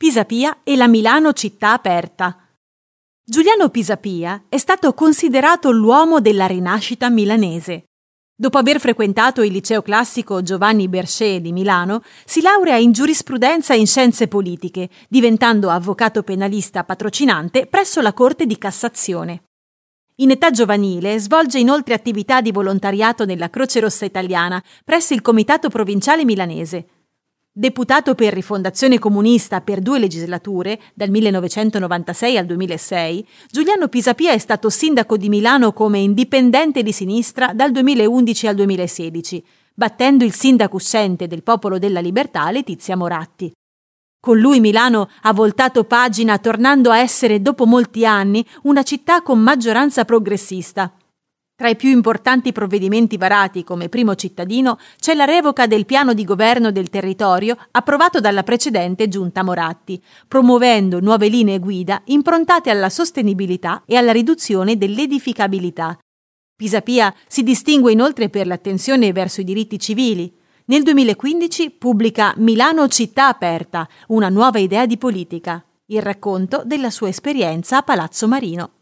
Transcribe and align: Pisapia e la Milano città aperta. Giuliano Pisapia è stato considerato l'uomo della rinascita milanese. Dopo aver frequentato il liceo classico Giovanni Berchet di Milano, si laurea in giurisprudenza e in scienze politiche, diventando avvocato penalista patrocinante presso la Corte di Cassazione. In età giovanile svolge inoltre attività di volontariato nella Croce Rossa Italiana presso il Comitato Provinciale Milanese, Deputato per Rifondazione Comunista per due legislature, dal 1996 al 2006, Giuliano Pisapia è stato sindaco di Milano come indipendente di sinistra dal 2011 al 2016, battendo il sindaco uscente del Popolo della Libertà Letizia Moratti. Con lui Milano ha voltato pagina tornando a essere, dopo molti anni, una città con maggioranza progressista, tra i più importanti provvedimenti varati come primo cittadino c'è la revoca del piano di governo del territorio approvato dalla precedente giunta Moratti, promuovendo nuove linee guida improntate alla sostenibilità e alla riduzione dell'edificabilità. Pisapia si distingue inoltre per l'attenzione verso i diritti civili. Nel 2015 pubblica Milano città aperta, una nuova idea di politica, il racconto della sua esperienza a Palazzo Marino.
Pisapia 0.00 0.60
e 0.64 0.76
la 0.76 0.88
Milano 0.88 1.34
città 1.34 1.72
aperta. 1.72 2.48
Giuliano 3.22 3.68
Pisapia 3.68 4.44
è 4.48 4.56
stato 4.56 4.94
considerato 4.94 5.70
l'uomo 5.70 6.20
della 6.22 6.46
rinascita 6.46 7.10
milanese. 7.10 7.84
Dopo 8.34 8.56
aver 8.56 8.80
frequentato 8.80 9.42
il 9.42 9.52
liceo 9.52 9.82
classico 9.82 10.42
Giovanni 10.42 10.88
Berchet 10.88 11.42
di 11.42 11.52
Milano, 11.52 12.02
si 12.24 12.40
laurea 12.40 12.76
in 12.76 12.92
giurisprudenza 12.92 13.74
e 13.74 13.78
in 13.80 13.86
scienze 13.86 14.26
politiche, 14.26 14.88
diventando 15.06 15.68
avvocato 15.68 16.22
penalista 16.22 16.82
patrocinante 16.82 17.66
presso 17.66 18.00
la 18.00 18.14
Corte 18.14 18.46
di 18.46 18.56
Cassazione. 18.56 19.42
In 20.20 20.30
età 20.30 20.50
giovanile 20.50 21.18
svolge 21.18 21.58
inoltre 21.58 21.92
attività 21.92 22.40
di 22.40 22.52
volontariato 22.52 23.26
nella 23.26 23.50
Croce 23.50 23.80
Rossa 23.80 24.06
Italiana 24.06 24.64
presso 24.82 25.12
il 25.12 25.20
Comitato 25.20 25.68
Provinciale 25.68 26.24
Milanese, 26.24 26.86
Deputato 27.60 28.14
per 28.14 28.32
Rifondazione 28.32 28.98
Comunista 28.98 29.60
per 29.60 29.80
due 29.80 29.98
legislature, 29.98 30.80
dal 30.94 31.10
1996 31.10 32.38
al 32.38 32.46
2006, 32.46 33.26
Giuliano 33.50 33.88
Pisapia 33.88 34.32
è 34.32 34.38
stato 34.38 34.70
sindaco 34.70 35.18
di 35.18 35.28
Milano 35.28 35.74
come 35.74 35.98
indipendente 35.98 36.82
di 36.82 36.90
sinistra 36.90 37.52
dal 37.52 37.70
2011 37.70 38.46
al 38.46 38.54
2016, 38.54 39.44
battendo 39.74 40.24
il 40.24 40.32
sindaco 40.32 40.76
uscente 40.76 41.26
del 41.26 41.42
Popolo 41.42 41.78
della 41.78 42.00
Libertà 42.00 42.50
Letizia 42.50 42.96
Moratti. 42.96 43.52
Con 44.18 44.38
lui 44.38 44.58
Milano 44.60 45.10
ha 45.20 45.32
voltato 45.34 45.84
pagina 45.84 46.38
tornando 46.38 46.90
a 46.90 46.98
essere, 46.98 47.42
dopo 47.42 47.66
molti 47.66 48.06
anni, 48.06 48.42
una 48.62 48.82
città 48.82 49.20
con 49.20 49.38
maggioranza 49.38 50.06
progressista, 50.06 50.94
tra 51.60 51.68
i 51.68 51.76
più 51.76 51.90
importanti 51.90 52.52
provvedimenti 52.52 53.18
varati 53.18 53.64
come 53.64 53.90
primo 53.90 54.14
cittadino 54.14 54.78
c'è 54.98 55.12
la 55.12 55.26
revoca 55.26 55.66
del 55.66 55.84
piano 55.84 56.14
di 56.14 56.24
governo 56.24 56.72
del 56.72 56.88
territorio 56.88 57.54
approvato 57.72 58.18
dalla 58.18 58.42
precedente 58.42 59.08
giunta 59.08 59.42
Moratti, 59.42 60.02
promuovendo 60.26 61.00
nuove 61.00 61.28
linee 61.28 61.58
guida 61.58 62.00
improntate 62.06 62.70
alla 62.70 62.88
sostenibilità 62.88 63.82
e 63.84 63.96
alla 63.96 64.10
riduzione 64.10 64.78
dell'edificabilità. 64.78 65.98
Pisapia 66.56 67.14
si 67.26 67.42
distingue 67.42 67.92
inoltre 67.92 68.30
per 68.30 68.46
l'attenzione 68.46 69.12
verso 69.12 69.42
i 69.42 69.44
diritti 69.44 69.78
civili. 69.78 70.34
Nel 70.64 70.82
2015 70.82 71.72
pubblica 71.72 72.32
Milano 72.38 72.88
città 72.88 73.28
aperta, 73.28 73.86
una 74.06 74.30
nuova 74.30 74.60
idea 74.60 74.86
di 74.86 74.96
politica, 74.96 75.62
il 75.88 76.00
racconto 76.00 76.62
della 76.64 76.88
sua 76.88 77.08
esperienza 77.08 77.76
a 77.76 77.82
Palazzo 77.82 78.26
Marino. 78.26 78.79